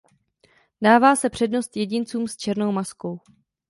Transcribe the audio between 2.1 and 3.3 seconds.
s černou maskou.